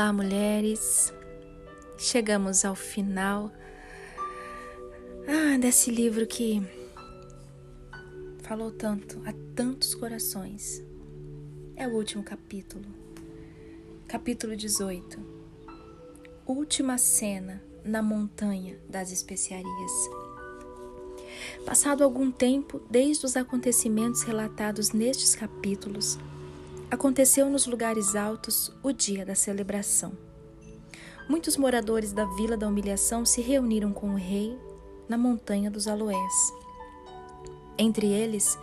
[0.00, 1.12] Olá, mulheres.
[1.98, 3.52] Chegamos ao final
[5.28, 6.62] ah, desse livro que
[8.38, 10.82] falou tanto a tantos corações.
[11.76, 12.86] É o último capítulo.
[14.08, 15.18] Capítulo 18.
[16.46, 19.92] Última cena na montanha das especiarias.
[21.66, 26.18] Passado algum tempo desde os acontecimentos relatados nestes capítulos,
[26.90, 30.12] Aconteceu nos lugares altos o dia da celebração.
[31.28, 34.58] Muitos moradores da Vila da Humilhação se reuniram com o rei
[35.08, 36.52] na Montanha dos Aloés.
[37.78, 38.58] Entre eles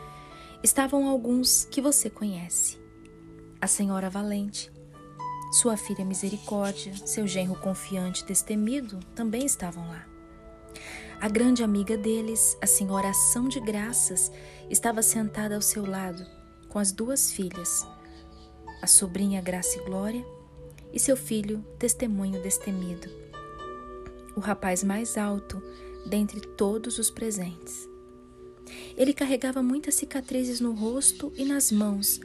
[0.61, 2.77] estavam alguns que você conhece:
[3.61, 4.69] a Senhora Valente,
[5.53, 10.05] sua filha Misericórdia, seu genro confiante e destemido também estavam lá.
[11.21, 14.29] A grande amiga deles, a Senhora Ação de Graças,
[14.69, 16.23] estava sentada ao seu lado
[16.67, 17.87] com as duas filhas,
[18.81, 20.25] a sobrinha Graça e Glória
[20.93, 23.09] e seu filho Testemunho Destemido,
[24.35, 25.61] o rapaz mais alto
[26.05, 27.87] dentre todos os presentes.
[28.95, 32.19] Ele carregava muitas cicatrizes no rosto e nas mãos,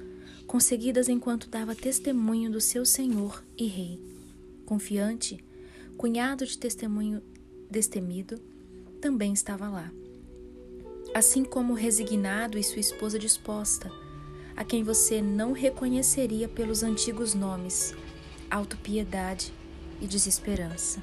[0.46, 4.00] conseguidas enquanto dava testemunho do seu Senhor e Rei.
[4.66, 5.42] Confiante,
[5.96, 7.22] cunhado de Testemunho
[7.70, 8.40] Destemido,
[9.00, 9.92] também estava lá.
[11.14, 13.90] Assim como resignado e sua esposa disposta,
[14.56, 17.94] a quem você não reconheceria pelos antigos nomes,
[18.50, 19.52] autopiedade
[20.00, 21.02] e desesperança.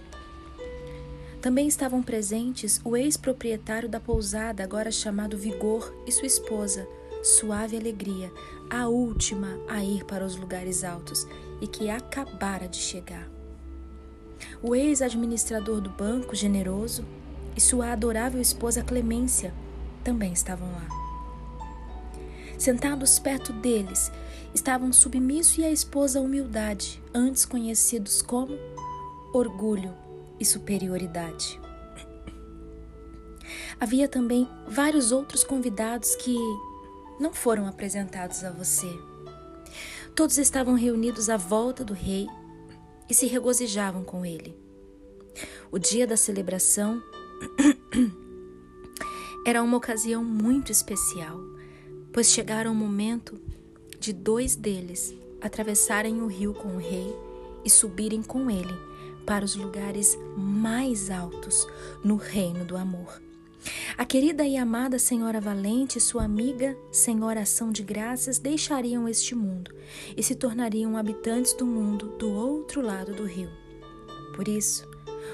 [1.41, 6.87] Também estavam presentes o ex-proprietário da pousada, agora chamado Vigor, e sua esposa,
[7.23, 8.31] Suave Alegria,
[8.69, 11.25] a última a ir para os lugares altos
[11.61, 13.29] e que acabara de chegar.
[14.61, 17.05] O ex-administrador do banco, Generoso,
[17.55, 19.53] e sua adorável esposa Clemência
[20.03, 21.08] também estavam lá.
[22.59, 24.11] Sentados perto deles
[24.53, 28.53] estavam Submisso e a esposa Humildade, antes conhecidos como
[29.33, 29.95] Orgulho
[30.37, 31.57] e Superioridade.
[33.79, 36.35] Havia também vários outros convidados que
[37.17, 38.91] não foram apresentados a você.
[40.13, 42.27] Todos estavam reunidos à volta do rei
[43.09, 44.53] e se regozijavam com ele.
[45.71, 47.01] O dia da celebração
[49.47, 51.39] era uma ocasião muito especial
[52.11, 53.39] pois chegara o momento
[53.99, 57.15] de dois deles atravessarem o rio com o rei
[57.63, 58.73] e subirem com ele
[59.25, 61.67] para os lugares mais altos
[62.03, 63.21] no reino do amor.
[63.97, 69.35] A querida e amada Senhora Valente e sua amiga Senhora Ação de Graças deixariam este
[69.35, 69.71] mundo
[70.15, 73.49] e se tornariam habitantes do mundo do outro lado do rio.
[74.35, 74.87] Por isso,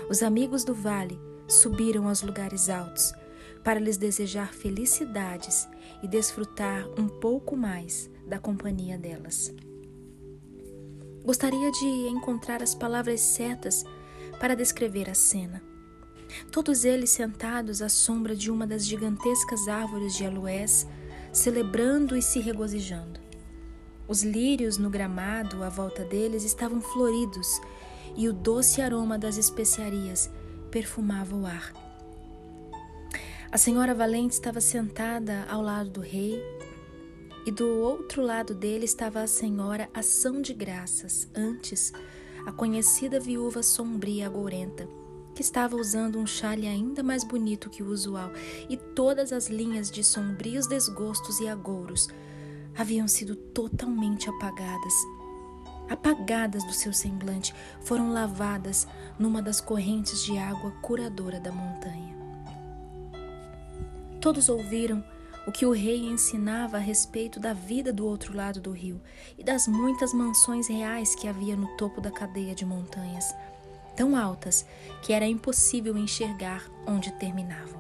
[0.09, 3.13] os amigos do vale subiram aos lugares altos
[3.65, 5.67] para lhes desejar felicidades
[6.03, 9.51] e desfrutar um pouco mais da companhia delas.
[11.23, 13.83] Gostaria de encontrar as palavras certas
[14.39, 15.63] para descrever a cena.
[16.51, 20.85] Todos eles sentados à sombra de uma das gigantescas árvores de aloés,
[21.33, 23.19] celebrando e se regozijando.
[24.07, 27.59] Os lírios no gramado à volta deles estavam floridos
[28.15, 30.29] e o doce aroma das especiarias
[30.69, 31.84] perfumava o ar.
[33.51, 36.41] A senhora Valente estava sentada ao lado do rei
[37.45, 41.93] e do outro lado dele estava a senhora Ação de Graças, antes
[42.45, 44.87] a conhecida viúva sombria agourenta,
[45.33, 48.31] que estava usando um chale ainda mais bonito que o usual,
[48.67, 52.07] e todas as linhas de sombrios desgostos e agouros
[52.75, 54.93] haviam sido totalmente apagadas.
[55.87, 58.87] Apagadas do seu semblante, foram lavadas
[59.19, 62.14] numa das correntes de água curadora da montanha.
[64.25, 65.03] Todos ouviram
[65.45, 68.99] o que o rei ensinava a respeito da vida do outro lado do rio
[69.37, 73.35] e das muitas mansões reais que havia no topo da cadeia de montanhas,
[73.95, 74.65] tão altas
[75.03, 77.79] que era impossível enxergar onde terminavam.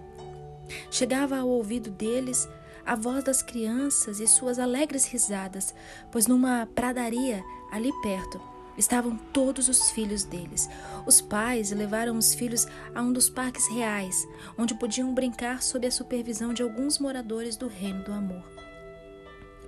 [0.91, 2.47] Chegava ao ouvido deles
[2.85, 5.73] a voz das crianças e suas alegres risadas,
[6.11, 8.39] pois numa pradaria ali perto
[8.77, 10.69] estavam todos os filhos deles.
[11.05, 14.27] Os pais levaram os filhos a um dos parques reais,
[14.57, 18.43] onde podiam brincar sob a supervisão de alguns moradores do Reino do Amor.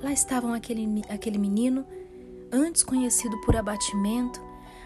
[0.02, 1.86] Lá estavam aquele, aquele menino,
[2.52, 4.42] antes conhecido por abatimento,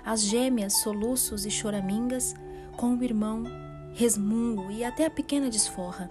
[0.06, 2.34] as gêmeas, soluços e choramingas,
[2.78, 3.44] com o irmão,
[3.94, 6.10] resmungo e até a pequena desforra.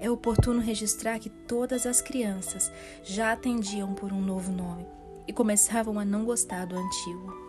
[0.00, 2.70] É oportuno registrar que todas as crianças
[3.02, 4.97] já atendiam por um novo nome
[5.28, 7.48] e começavam a não gostar do antigo.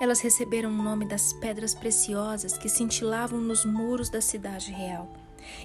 [0.00, 5.10] Elas receberam o nome das pedras preciosas que cintilavam nos muros da cidade real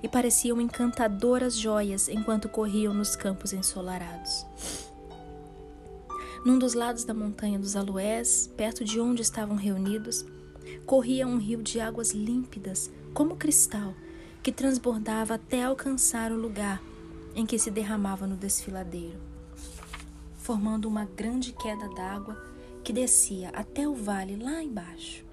[0.01, 4.45] e pareciam encantadoras joias enquanto corriam nos campos ensolarados.
[6.43, 10.25] Num dos lados da montanha dos aloés, perto de onde estavam reunidos,
[10.85, 13.93] corria um rio de águas límpidas, como cristal,
[14.41, 16.81] que transbordava até alcançar o lugar
[17.35, 19.17] em que se derramava no desfiladeiro,
[20.43, 22.37] formando uma grande queda d'água
[22.83, 25.25] que descia até o vale lá embaixo.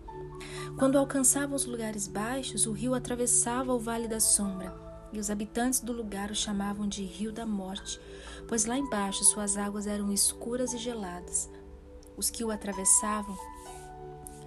[0.78, 4.72] Quando alcançava os lugares baixos, o rio atravessava o vale da sombra,
[5.12, 8.00] e os habitantes do lugar o chamavam de Rio da Morte,
[8.46, 11.50] pois lá embaixo suas águas eram escuras e geladas.
[12.16, 13.36] Os que o atravessavam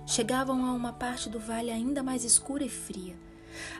[0.05, 3.17] chegavam a uma parte do vale ainda mais escura e fria.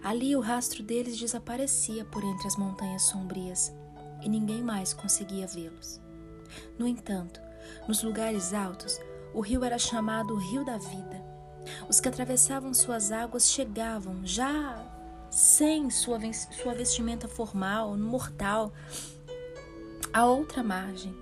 [0.03, 3.74] Ali o rastro deles desaparecia por entre as montanhas sombrias
[4.21, 6.03] e ninguém mais conseguia vê-los.
[6.77, 7.39] No entanto,
[7.88, 9.00] nos lugares altos,
[9.33, 11.23] o rio era chamado Rio da Vida.
[11.89, 14.89] Os que atravessavam suas águas chegavam, já
[15.31, 18.71] sem sua, sua vestimenta formal, mortal,
[20.13, 21.15] a outra margem,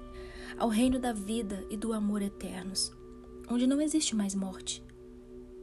[0.57, 2.91] ao reino da vida e do amor eternos,
[3.49, 4.83] onde não existe mais morte,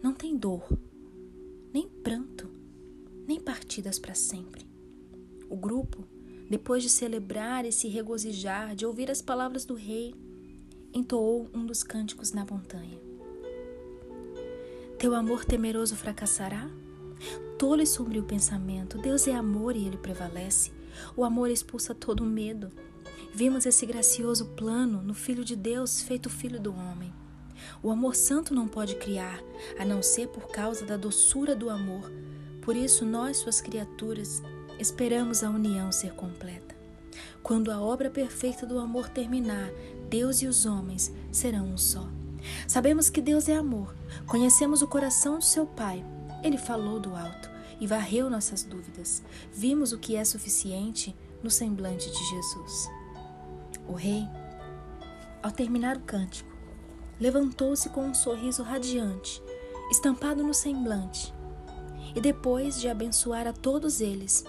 [0.02, 0.66] não tem dor,
[1.74, 2.48] nem pranto,
[3.26, 4.66] nem partidas para sempre.
[5.50, 6.06] O grupo,
[6.48, 10.14] depois de celebrar e se regozijar, de ouvir as palavras do rei,
[10.92, 12.98] entoou um dos cânticos na montanha.
[14.98, 16.68] Teu amor temeroso fracassará?
[17.58, 20.72] Tolo e sombrio pensamento, Deus é amor e ele prevalece.
[21.16, 22.70] O amor expulsa todo medo.
[23.32, 27.12] Vimos esse gracioso plano no Filho de Deus, feito Filho do homem.
[27.82, 29.40] O amor santo não pode criar,
[29.78, 32.10] a não ser por causa da doçura do amor.
[32.62, 34.42] Por isso, nós, suas criaturas,
[34.78, 36.76] esperamos a união ser completa.
[37.42, 39.70] Quando a obra perfeita do amor terminar,
[40.08, 42.08] Deus e os homens serão um só.
[42.66, 43.94] Sabemos que Deus é amor,
[44.26, 46.04] conhecemos o coração de seu Pai.
[46.42, 49.22] Ele falou do alto e varreu nossas dúvidas.
[49.52, 52.88] Vimos o que é suficiente no semblante de Jesus.
[53.86, 54.26] O rei,
[55.42, 56.50] ao terminar o cântico,
[57.20, 59.42] levantou-se com um sorriso radiante,
[59.90, 61.32] estampado no semblante,
[62.14, 64.44] e depois de abençoar a todos eles,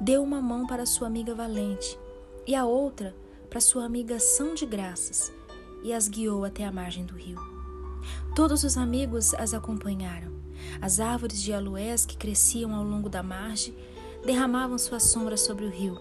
[0.00, 1.98] deu uma mão para sua amiga valente
[2.46, 3.14] e a outra
[3.48, 5.32] para sua amiga São de Graças
[5.82, 7.38] e as guiou até a margem do rio.
[8.34, 10.32] Todos os amigos as acompanharam.
[10.80, 13.74] As árvores de aloés que cresciam ao longo da margem
[14.24, 15.98] derramavam sua sombra sobre o rio,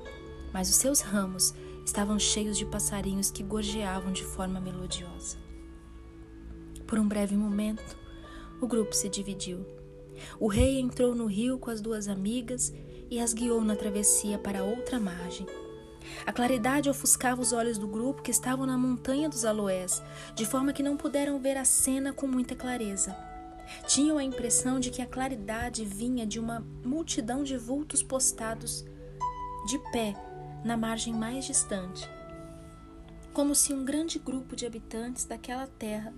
[0.51, 1.53] mas os seus ramos
[1.85, 5.37] estavam cheios de passarinhos que gorjeavam de forma melodiosa.
[6.87, 7.97] Por um breve momento,
[8.59, 9.65] o grupo se dividiu.
[10.39, 12.73] O rei entrou no rio com as duas amigas
[13.09, 15.45] e as guiou na travessia para outra margem.
[16.25, 20.01] A claridade ofuscava os olhos do grupo que estavam na montanha dos aloés,
[20.35, 23.15] de forma que não puderam ver a cena com muita clareza.
[23.87, 28.85] Tinham a impressão de que a claridade vinha de uma multidão de vultos postados
[29.67, 30.13] de pé
[30.63, 32.09] na margem mais distante,
[33.33, 36.13] como se um grande grupo de habitantes daquela terra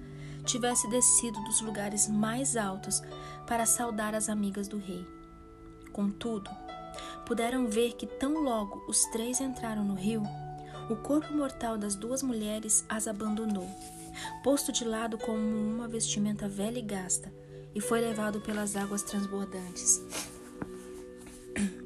[0.45, 3.01] tivesse descido dos lugares mais altos
[3.45, 5.05] para saudar as amigas do rei.
[5.91, 6.49] Contudo,
[7.25, 10.23] puderam ver que tão logo os três entraram no rio,
[10.89, 13.69] o corpo mortal das duas mulheres as abandonou,
[14.43, 17.33] posto de lado como uma vestimenta velha e gasta,
[17.75, 20.01] e foi levado pelas águas transbordantes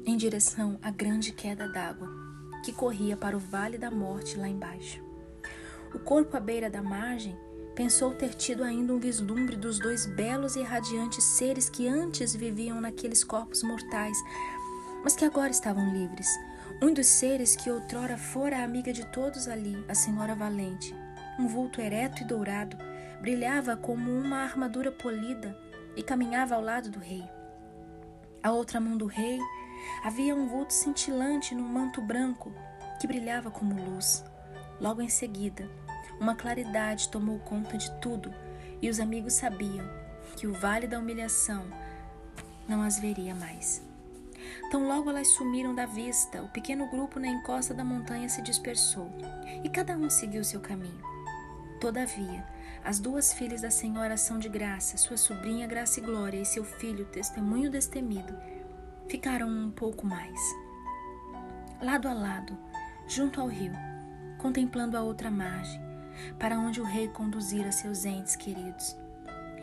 [0.04, 2.08] em direção à grande queda d'água
[2.64, 5.02] que corria para o vale da morte lá embaixo.
[5.94, 7.36] O corpo à beira da margem
[7.74, 12.80] pensou ter tido ainda um vislumbre dos dois belos e radiantes seres que antes viviam
[12.80, 14.16] naqueles corpos mortais,
[15.02, 16.28] mas que agora estavam livres.
[16.80, 20.94] Um dos seres que outrora fora a amiga de todos ali, a Senhora Valente,
[21.38, 22.76] um vulto ereto e dourado,
[23.20, 25.56] brilhava como uma armadura polida
[25.96, 27.24] e caminhava ao lado do rei.
[28.42, 29.38] À outra mão do rei
[30.04, 32.52] havia um vulto cintilante num manto branco
[33.00, 34.24] que brilhava como luz.
[34.80, 35.68] Logo em seguida,
[36.20, 38.34] uma claridade tomou conta de tudo
[38.80, 39.88] e os amigos sabiam
[40.36, 41.64] que o vale da humilhação
[42.68, 43.91] não as veria mais.
[44.70, 49.10] Tão logo elas sumiram da vista, o pequeno grupo na encosta da montanha se dispersou
[49.62, 51.00] e cada um seguiu seu caminho.
[51.80, 52.46] Todavia,
[52.84, 56.64] as duas filhas da Senhora São de Graça, sua sobrinha Graça e Glória e seu
[56.64, 58.36] filho Testemunho Destemido,
[59.08, 60.40] ficaram um pouco mais.
[61.80, 62.56] Lado a lado,
[63.06, 63.72] junto ao rio,
[64.38, 65.80] contemplando a outra margem,
[66.38, 68.96] para onde o rei conduzira seus entes queridos,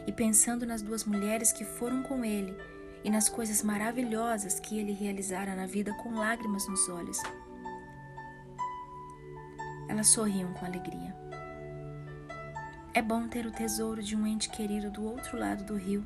[0.05, 2.55] e pensando nas duas mulheres que foram com ele
[3.03, 7.18] e nas coisas maravilhosas que ele realizara na vida com lágrimas nos olhos.
[9.88, 11.15] Elas sorriam com alegria.
[12.94, 16.06] É bom ter o tesouro de um ente querido do outro lado do rio,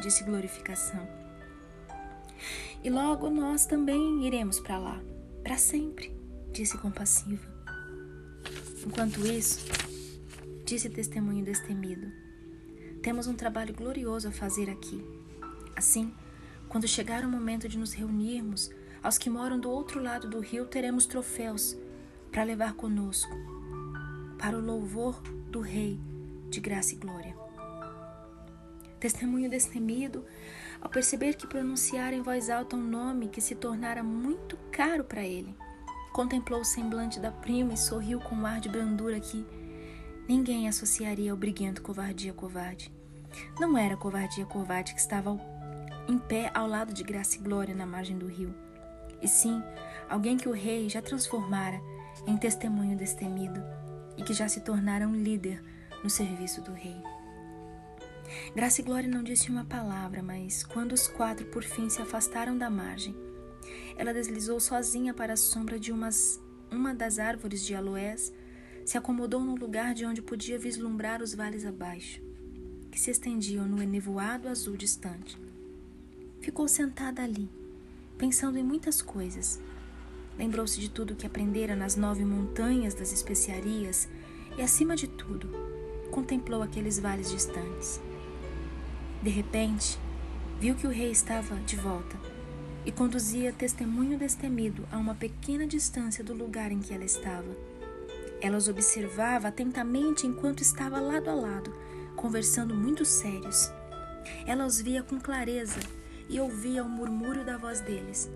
[0.00, 1.08] disse Glorificação.
[2.82, 5.00] E logo nós também iremos para lá,
[5.42, 6.14] para sempre,
[6.52, 7.56] disse Compassiva.
[8.86, 9.66] Enquanto isso,
[10.64, 12.06] disse testemunho destemido.
[13.02, 15.04] Temos um trabalho glorioso a fazer aqui.
[15.74, 16.12] Assim,
[16.68, 18.70] quando chegar o momento de nos reunirmos,
[19.02, 21.76] aos que moram do outro lado do rio teremos troféus
[22.30, 23.34] para levar conosco,
[24.38, 25.20] para o louvor
[25.50, 25.98] do Rei
[26.50, 27.36] de graça e glória.
[28.98, 30.24] Testemunho destemido,
[30.80, 35.22] ao perceber que pronunciara em voz alta um nome que se tornara muito caro para
[35.22, 35.54] ele,
[36.12, 39.46] contemplou o semblante da prima e sorriu com um ar de brandura que
[40.28, 42.92] ninguém associaria ao briguento covardia covarde.
[43.60, 45.30] Não era covardia covarde que estava
[46.08, 48.54] em pé ao lado de Graça e Glória na margem do rio,
[49.20, 49.62] e sim
[50.08, 51.80] alguém que o rei já transformara
[52.26, 53.62] em testemunho destemido
[54.16, 55.62] e que já se tornara um líder
[56.02, 56.96] no serviço do rei.
[58.54, 62.56] Graça e Glória não disse uma palavra, mas quando os quatro por fim se afastaram
[62.56, 63.14] da margem,
[63.96, 68.32] ela deslizou sozinha para a sombra de umas, uma das árvores de aloés,
[68.84, 72.20] se acomodou num lugar de onde podia vislumbrar os vales abaixo,
[72.90, 75.45] que se estendiam no enevoado azul distante.
[76.40, 77.48] Ficou sentada ali,
[78.16, 79.60] pensando em muitas coisas.
[80.38, 84.08] Lembrou-se de tudo que aprendera nas nove montanhas das especiarias
[84.56, 85.48] e, acima de tudo,
[86.10, 88.00] contemplou aqueles vales distantes.
[89.22, 89.98] De repente,
[90.60, 92.16] viu que o rei estava de volta
[92.84, 97.56] e conduzia testemunho destemido a uma pequena distância do lugar em que ela estava.
[98.40, 101.74] Ela os observava atentamente enquanto estava lado a lado,
[102.14, 103.70] conversando muito sérios.
[104.46, 105.80] Ela os via com clareza
[106.28, 108.30] e ouvia o murmúrio da voz deles,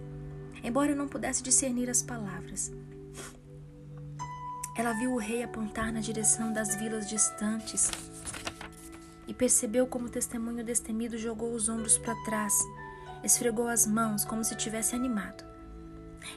[0.62, 2.72] embora não pudesse discernir as palavras.
[4.76, 7.90] Ela viu o rei apontar na direção das vilas distantes
[9.26, 12.54] e percebeu como o testemunho destemido jogou os ombros para trás,
[13.22, 15.44] esfregou as mãos como se tivesse animado.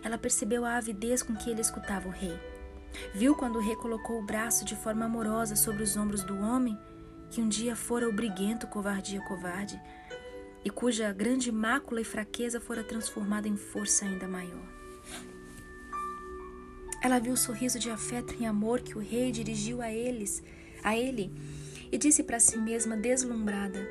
[0.03, 2.38] Ela percebeu a avidez com que ele escutava o rei.
[3.13, 6.77] Viu quando o rei colocou o braço de forma amorosa sobre os ombros do homem,
[7.29, 9.81] que um dia fora o briguento covardia covarde,
[10.63, 14.74] e cuja grande mácula e fraqueza fora transformada em força ainda maior.
[17.01, 20.41] Ela viu o sorriso de afeto e amor que o rei dirigiu a eles,
[20.82, 21.32] a ele,
[21.91, 23.86] e disse para si mesma, deslumbrada: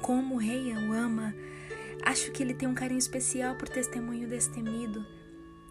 [0.00, 1.34] Como o rei o ama!
[2.04, 5.04] Acho que ele tem um carinho especial por testemunho destemido.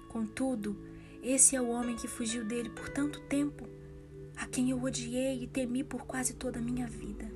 [0.07, 0.77] Contudo,
[1.23, 3.67] esse é o homem que fugiu dele por tanto tempo,
[4.35, 7.29] a quem eu odiei e temi por quase toda a minha vida.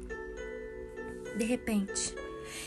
[1.38, 2.16] De repente,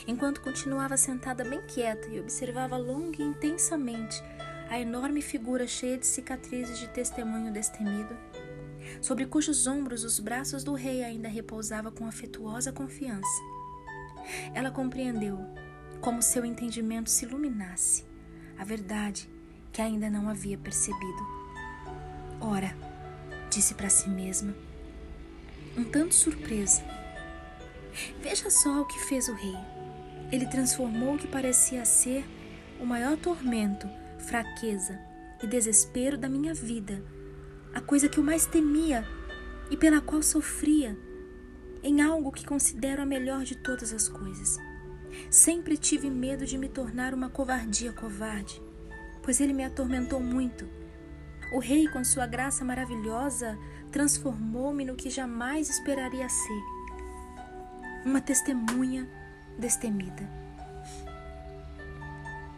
[0.06, 4.23] enquanto continuava sentada bem quieta e observava longa e intensamente
[4.68, 8.16] a enorme figura cheia de cicatrizes de testemunho destemido,
[9.00, 13.42] sobre cujos ombros os braços do rei ainda repousavam com afetuosa confiança.
[14.54, 15.38] Ela compreendeu,
[16.00, 18.04] como seu entendimento se iluminasse,
[18.58, 19.28] a verdade
[19.73, 21.26] que ainda não havia percebido.
[22.40, 22.76] Ora,
[23.50, 24.54] disse para si mesma,
[25.76, 26.82] um tanto surpresa.
[28.21, 29.57] Veja só o que fez o rei.
[30.30, 32.25] Ele transformou o que parecia ser
[32.80, 34.99] o maior tormento, fraqueza
[35.42, 37.02] e desespero da minha vida
[37.75, 39.07] a coisa que eu mais temia
[39.71, 40.99] e pela qual sofria,
[41.83, 44.57] em algo que considero a melhor de todas as coisas.
[45.30, 48.61] Sempre tive medo de me tornar uma covardia covarde,
[49.23, 50.68] pois ele me atormentou muito.
[51.52, 53.59] O rei, com sua graça maravilhosa,
[53.90, 56.77] transformou-me no que jamais esperaria ser
[58.09, 59.07] uma testemunha
[59.59, 60.29] destemida.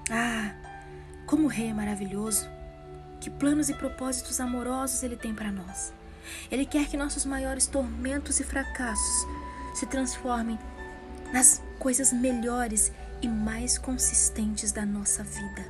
[0.08, 0.54] Ah,
[1.26, 2.48] como o rei é maravilhoso!
[3.20, 5.92] Que planos e propósitos amorosos Ele tem para nós.
[6.50, 9.26] Ele quer que nossos maiores tormentos e fracassos
[9.74, 10.58] se transformem
[11.32, 15.66] nas coisas melhores e mais consistentes da nossa vida.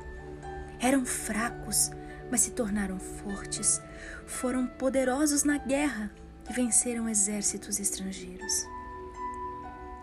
[0.79, 1.91] Eram fracos,
[2.29, 3.81] mas se tornaram fortes.
[4.25, 6.11] Foram poderosos na guerra
[6.49, 8.70] e venceram exércitos estrangeiros.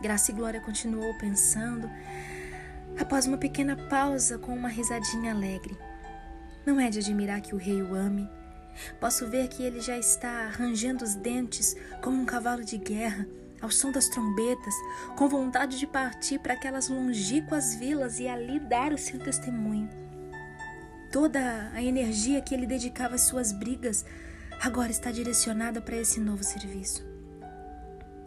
[0.01, 1.91] Graça e Glória continuou pensando,
[2.99, 5.77] após uma pequena pausa com uma risadinha alegre.
[6.65, 8.29] Não é de admirar que o rei o ame.
[9.01, 13.27] Posso ver que ele já está rangendo os dentes como um cavalo de guerra,
[13.61, 14.75] ao som das trombetas,
[15.17, 19.89] com vontade de partir para aquelas longínquas vilas e ali dar o seu testemunho.
[21.11, 24.05] Toda a energia que ele dedicava às suas brigas
[24.61, 27.08] agora está direcionada para esse novo serviço.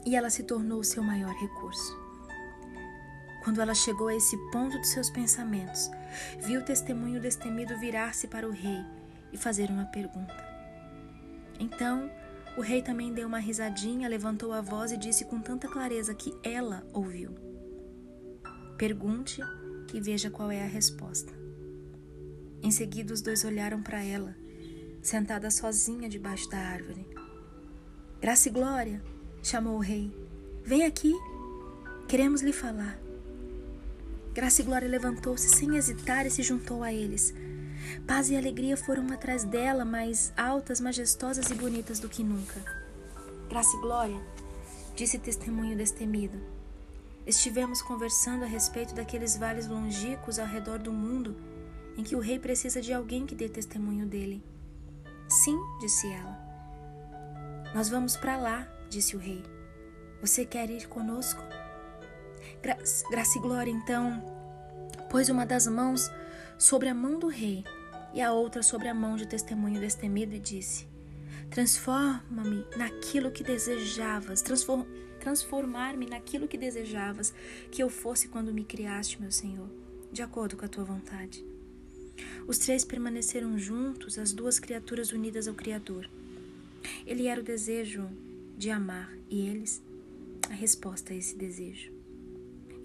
[0.05, 2.00] E ela se tornou o seu maior recurso.
[3.43, 5.89] Quando ela chegou a esse ponto de seus pensamentos,
[6.39, 8.86] viu o testemunho destemido virar-se para o rei
[9.34, 10.36] e fazer uma pergunta.
[11.60, 12.10] Então,
[12.58, 16.34] o rei também deu uma risadinha, levantou a voz e disse com tanta clareza que
[16.43, 17.34] ela ouviu:
[18.77, 19.41] Pergunte
[19.93, 21.34] e veja qual é a resposta.
[22.62, 24.36] Em seguida, os dois olharam para ela,
[25.01, 27.08] sentada sozinha debaixo da árvore.
[28.20, 29.01] Graça e glória,
[29.43, 30.12] chamou o rei.
[30.63, 31.13] Vem aqui,
[32.07, 33.00] queremos lhe falar.
[34.33, 37.33] Graça e glória levantou-se sem hesitar e se juntou a eles.
[38.07, 42.62] Paz e alegria foram atrás dela, mais altas, majestosas e bonitas do que nunca.
[43.50, 44.21] Graça e glória,
[44.95, 46.39] disse testemunho destemido.
[47.25, 51.36] Estivemos conversando a respeito daqueles vales longínquos ao redor do mundo
[51.98, 54.43] em que o rei precisa de alguém que dê testemunho dele.
[55.27, 56.39] Sim, disse ela.
[57.74, 59.41] Nós vamos para lá, disse o rei.
[60.19, 61.41] Você quer ir conosco?
[62.62, 62.77] Gra
[63.10, 64.21] Graça e Glória, então,
[65.10, 66.12] pôs uma das mãos
[66.57, 67.63] sobre a mão do rei
[68.13, 70.86] e a outra sobre a mão de testemunho destemido e disse:
[71.50, 74.86] Transforma-me naquilo que desejavas, transform
[75.21, 77.31] transformar-me naquilo que desejavas
[77.69, 79.69] que eu fosse quando me criaste, meu Senhor,
[80.12, 81.45] de acordo com a tua vontade.
[82.48, 86.10] Os três permaneceram juntos, as duas criaturas unidas ao Criador.
[87.05, 88.10] Ele era o desejo
[88.61, 89.81] de amar e eles
[90.47, 91.91] a resposta a esse desejo.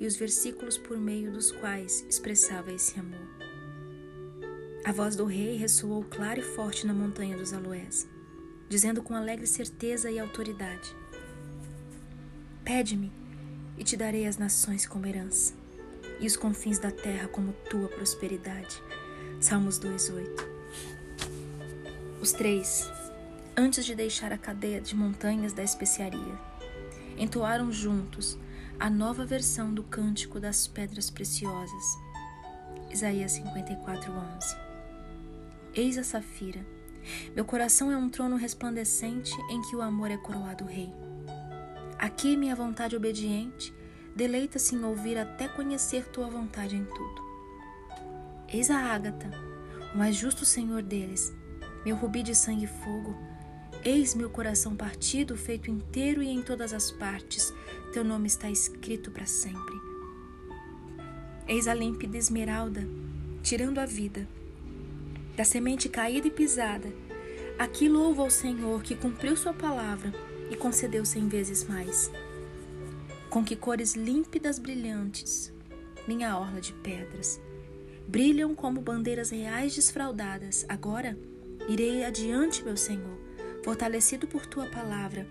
[0.01, 3.29] E os versículos por meio dos quais expressava esse amor.
[4.87, 8.09] A voz do rei ressoou clara e forte na montanha dos aloés,
[8.71, 10.97] dizendo com alegre certeza e autoridade:
[12.65, 13.13] Pede-me,
[13.77, 15.53] e te darei as nações como herança,
[16.19, 18.83] e os confins da terra como tua prosperidade.
[19.41, 20.43] Salmos 2:8.
[22.19, 22.91] Os três,
[23.57, 26.39] antes de deixar a cadeia de montanhas da especiaria,
[27.17, 28.39] entoaram juntos
[28.79, 31.99] a nova versão do Cântico das Pedras Preciosas.
[32.91, 34.57] Isaías 54:11.
[35.75, 36.65] Eis a safira.
[37.35, 40.93] Meu coração é um trono resplandecente em que o amor é coroado rei.
[41.99, 43.73] Aqui minha vontade obediente
[44.15, 47.25] deleita-se em ouvir até conhecer tua vontade em tudo.
[48.49, 49.31] Eis a ágata,
[49.95, 51.33] o mais justo Senhor deles,
[51.85, 53.17] meu rubi de sangue e fogo.
[53.85, 57.53] Eis meu coração partido, feito inteiro e em todas as partes,
[57.93, 59.75] teu nome está escrito para sempre.
[61.47, 62.87] Eis a límpida esmeralda,
[63.43, 64.29] tirando a vida.
[65.37, 66.93] Da semente caída e pisada,
[67.59, 70.13] aqui louva o Senhor que cumpriu sua palavra
[70.51, 72.11] e concedeu cem vezes mais.
[73.31, 75.53] Com que cores límpidas brilhantes,
[76.09, 77.41] minha orla de pedras
[78.07, 80.65] brilham como bandeiras reais desfraldadas.
[80.69, 81.19] Agora
[81.69, 83.19] irei adiante, meu Senhor,
[83.67, 85.27] fortalecido por tua palavra,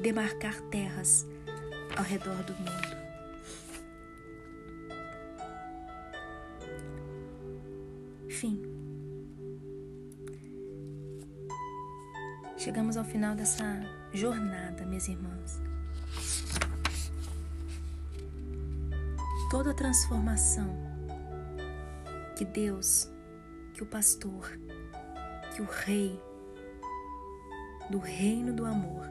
[0.00, 1.26] demarcar terras
[1.94, 2.96] ao redor do mundo.
[8.30, 8.62] Fim.
[12.56, 15.60] Chegamos ao final dessa jornada, minhas irmãs.
[19.50, 20.74] Toda transformação
[22.38, 23.12] que Deus,
[23.74, 24.58] que o pastor,
[25.54, 26.18] que o rei
[27.90, 29.06] do reino do amor.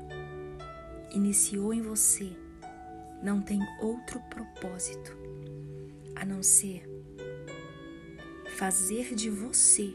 [1.11, 2.35] Iniciou em você.
[3.21, 5.15] Não tem outro propósito
[6.15, 6.83] a não ser
[8.55, 9.93] fazer de você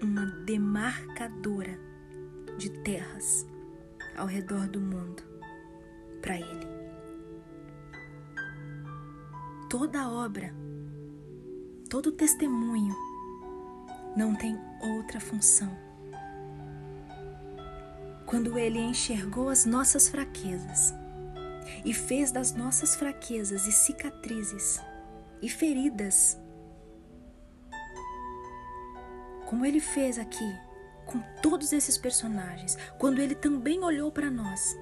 [0.00, 1.78] uma demarcadora
[2.56, 3.46] de terras
[4.16, 5.22] ao redor do mundo
[6.20, 6.66] para Ele.
[9.68, 10.54] Toda obra,
[11.88, 12.94] todo testemunho
[14.16, 15.89] não tem outra função.
[18.30, 20.94] Quando ele enxergou as nossas fraquezas
[21.84, 24.80] e fez das nossas fraquezas e cicatrizes
[25.42, 26.38] e feridas,
[29.46, 30.56] como ele fez aqui
[31.06, 34.78] com todos esses personagens, quando ele também olhou para nós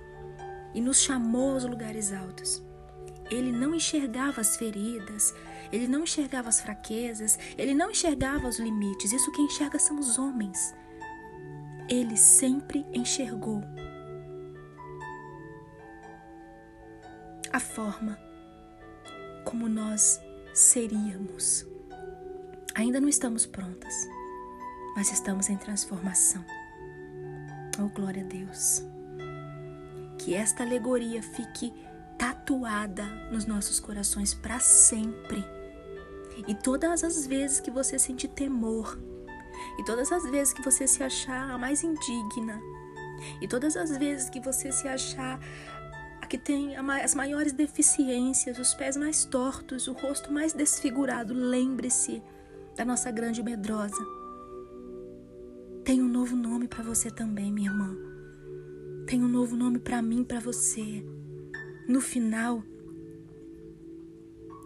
[0.74, 2.62] e nos chamou aos lugares altos
[3.30, 5.34] ele não enxergava as feridas,
[5.70, 9.12] ele não enxergava as fraquezas, ele não enxergava os limites.
[9.12, 10.74] Isso que enxerga são os homens.
[11.88, 13.62] Ele sempre enxergou
[17.52, 18.18] a forma
[19.44, 20.20] como nós
[20.52, 21.66] seríamos.
[22.74, 23.94] Ainda não estamos prontas,
[24.94, 26.44] mas estamos em transformação.
[27.80, 28.82] Oh, glória a Deus.
[30.18, 31.72] Que esta alegoria fique
[32.18, 35.44] tatuada nos nossos corações para sempre.
[36.46, 38.98] E todas as vezes que você sentir temor,
[39.78, 42.60] e todas as vezes que você se achar a mais indigna,
[43.40, 45.40] e todas as vezes que você se achar
[46.20, 52.22] a que tem as maiores deficiências, os pés mais tortos, o rosto mais desfigurado, lembre-se
[52.76, 54.04] da nossa grande medrosa.
[55.84, 57.96] Tem um novo nome para você também, minha irmã.
[59.06, 61.02] Tem um novo nome para mim, para você.
[61.88, 62.62] No final,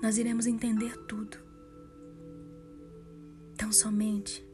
[0.03, 1.39] nós iremos entender tudo.
[3.57, 4.45] Tão somente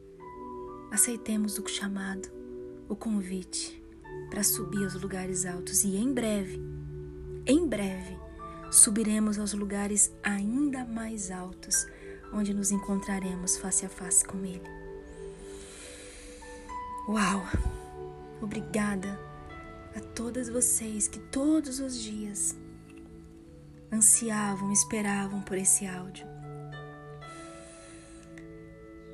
[0.91, 2.29] aceitemos o chamado,
[2.87, 3.83] o convite
[4.29, 6.61] para subir aos lugares altos e em breve,
[7.45, 8.17] em breve,
[8.71, 11.87] subiremos aos lugares ainda mais altos,
[12.33, 14.67] onde nos encontraremos face a face com Ele.
[17.07, 17.43] Uau!
[18.41, 19.19] Obrigada
[19.95, 22.55] a todas vocês que todos os dias
[23.91, 26.25] ansiavam, esperavam por esse áudio.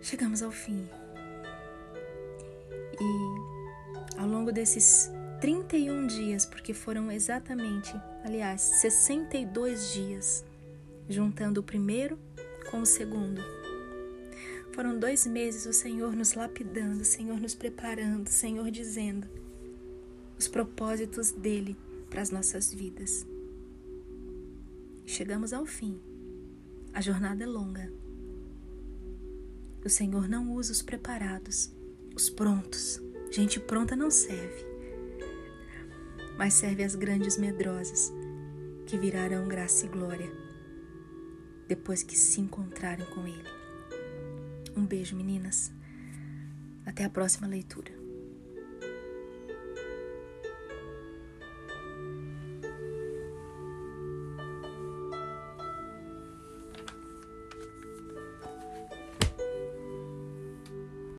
[0.01, 0.87] Chegamos ao fim.
[2.99, 10.45] E ao longo desses 31 dias, porque foram exatamente, aliás, 62 dias,
[11.09, 12.17] juntando o primeiro
[12.71, 13.41] com o segundo.
[14.71, 19.27] Foram dois meses o Senhor nos lapidando, o Senhor nos preparando, o Senhor dizendo
[20.37, 21.77] os propósitos dele
[22.09, 23.25] para as nossas vidas.
[25.05, 25.99] Chegamos ao fim.
[26.93, 27.91] A jornada é longa.
[29.85, 31.71] O Senhor não usa os preparados,
[32.15, 33.01] os prontos.
[33.29, 34.65] Gente pronta não serve,
[36.37, 38.13] mas serve as grandes medrosas
[38.85, 40.31] que virarão graça e glória
[41.67, 43.49] depois que se encontrarem com Ele.
[44.77, 45.71] Um beijo, meninas.
[46.85, 48.04] Até a próxima leitura.